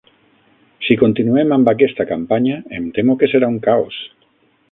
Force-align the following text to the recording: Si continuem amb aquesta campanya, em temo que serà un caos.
Si 0.87 0.95
continuem 1.01 1.53
amb 1.57 1.69
aquesta 1.73 2.07
campanya, 2.13 2.57
em 2.79 2.89
temo 2.97 3.19
que 3.21 3.31
serà 3.35 3.53
un 3.57 3.63
caos. 3.69 4.01